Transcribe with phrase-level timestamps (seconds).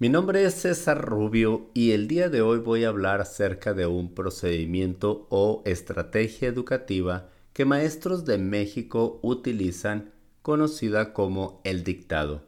[0.00, 3.88] Mi nombre es César Rubio y el día de hoy voy a hablar acerca de
[3.88, 12.44] un procedimiento o estrategia educativa que maestros de México utilizan conocida como el dictado.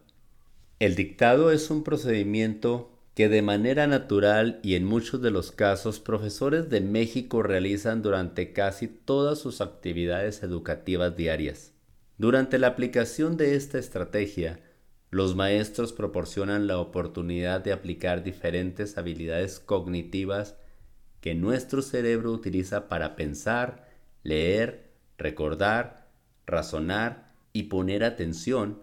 [0.79, 5.99] El dictado es un procedimiento que de manera natural y en muchos de los casos
[5.99, 11.73] profesores de México realizan durante casi todas sus actividades educativas diarias.
[12.17, 14.61] Durante la aplicación de esta estrategia,
[15.11, 20.57] los maestros proporcionan la oportunidad de aplicar diferentes habilidades cognitivas
[21.21, 23.89] que nuestro cerebro utiliza para pensar,
[24.23, 26.09] leer, recordar,
[26.47, 28.83] razonar y poner atención,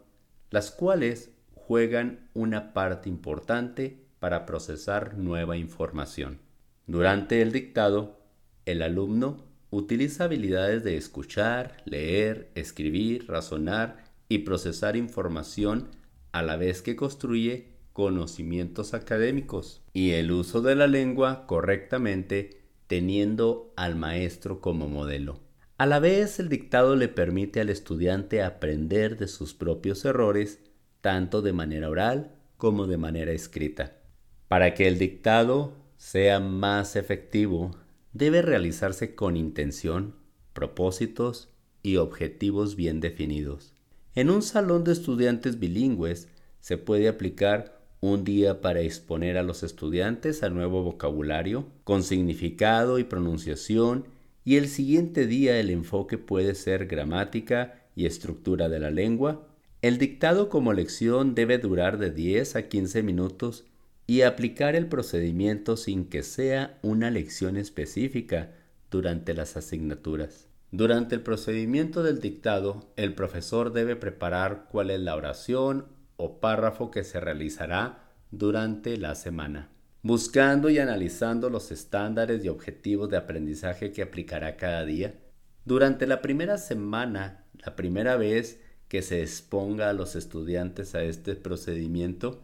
[0.50, 6.40] las cuales juegan una parte importante para procesar nueva información.
[6.88, 8.20] Durante el dictado,
[8.66, 15.90] el alumno utiliza habilidades de escuchar, leer, escribir, razonar y procesar información
[16.38, 23.74] a la vez que construye conocimientos académicos y el uso de la lengua correctamente teniendo
[23.76, 25.40] al maestro como modelo.
[25.78, 30.60] A la vez el dictado le permite al estudiante aprender de sus propios errores
[31.02, 33.98] tanto de manera oral como de manera escrita.
[34.48, 37.72] Para que el dictado sea más efectivo,
[38.14, 40.16] debe realizarse con intención,
[40.54, 41.50] propósitos
[41.84, 43.77] y objetivos bien definidos.
[44.18, 46.28] En un salón de estudiantes bilingües
[46.60, 52.98] se puede aplicar un día para exponer a los estudiantes al nuevo vocabulario con significado
[52.98, 54.08] y pronunciación
[54.44, 59.48] y el siguiente día el enfoque puede ser gramática y estructura de la lengua.
[59.84, 63.66] El dictado como lección debe durar de 10 a 15 minutos
[64.08, 68.52] y aplicar el procedimiento sin que sea una lección específica
[68.90, 70.47] durante las asignaturas.
[70.72, 75.86] Durante el procedimiento del dictado, el profesor debe preparar cuál es la oración
[76.18, 79.70] o párrafo que se realizará durante la semana,
[80.04, 85.16] buscando y analizando los estándares y objetivos de aprendizaje que aplicará cada día.
[85.64, 91.36] Durante la primera semana, la primera vez que se exponga a los estudiantes a este
[91.36, 92.42] procedimiento,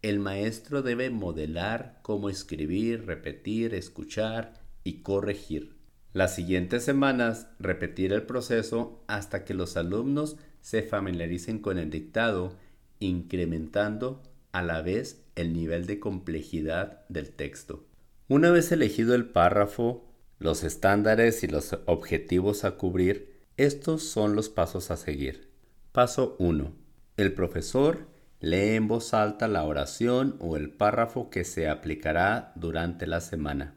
[0.00, 5.75] el maestro debe modelar cómo escribir, repetir, escuchar y corregir.
[6.12, 12.56] Las siguientes semanas repetir el proceso hasta que los alumnos se familiaricen con el dictado,
[13.00, 14.22] incrementando
[14.52, 17.84] a la vez el nivel de complejidad del texto.
[18.28, 20.06] Una vez elegido el párrafo,
[20.38, 25.50] los estándares y los objetivos a cubrir, estos son los pasos a seguir.
[25.92, 26.72] Paso 1.
[27.16, 28.08] El profesor
[28.40, 33.74] lee en voz alta la oración o el párrafo que se aplicará durante la semana.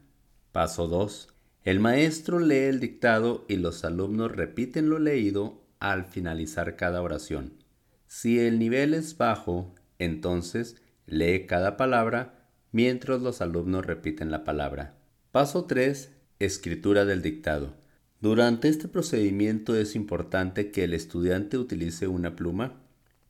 [0.52, 1.28] Paso 2.
[1.62, 7.52] El maestro lee el dictado y los alumnos repiten lo leído al finalizar cada oración.
[8.06, 14.96] Si el nivel es bajo, entonces lee cada palabra mientras los alumnos repiten la palabra.
[15.32, 16.10] Paso 3.
[16.38, 17.74] Escritura del dictado.
[18.22, 22.80] Durante este procedimiento es importante que el estudiante utilice una pluma.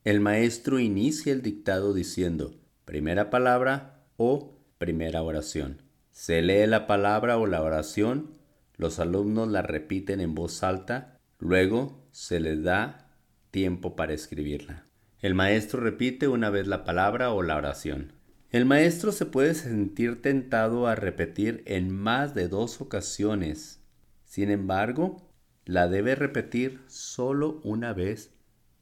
[0.05, 2.55] El maestro inicia el dictado diciendo
[2.85, 5.90] primera palabra o primera oración.
[6.11, 8.39] Se lee la palabra o la oración,
[8.77, 13.11] los alumnos la repiten en voz alta, luego se les da
[13.51, 14.87] tiempo para escribirla.
[15.21, 18.13] El maestro repite una vez la palabra o la oración.
[18.51, 23.81] El maestro se puede sentir tentado a repetir en más de dos ocasiones.
[24.25, 25.31] Sin embargo,
[25.65, 28.33] la debe repetir solo una vez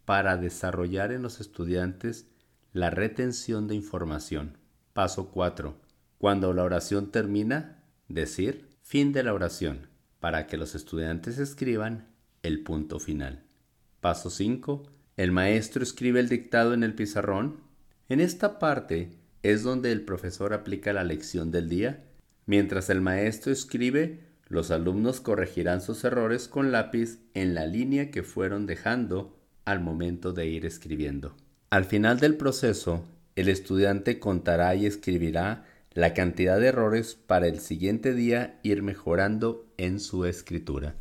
[0.05, 2.31] para desarrollar en los estudiantes
[2.73, 4.57] la retención de información.
[4.95, 5.88] Paso 4.
[6.19, 9.87] Cuando la oración termina, decir fin de la oración
[10.19, 12.09] para que los estudiantes escriban
[12.43, 13.45] el punto final.
[14.01, 14.83] Paso 5.
[15.17, 17.61] El maestro escribe el dictado en el pizarrón.
[18.09, 19.11] En esta parte
[19.45, 22.05] es donde el profesor aplica la lección del día.
[22.47, 28.25] Mientras el maestro escribe, los alumnos corregirán sus errores con lápiz en la línea que
[28.25, 31.37] fueron dejando al momento de ir escribiendo.
[31.71, 33.05] Al final del proceso,
[33.37, 35.65] el estudiante contará y escribirá
[35.99, 40.95] la cantidad de errores para el siguiente día ir mejorando en su escritura.